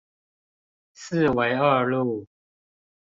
[0.95, 2.25] 四維二路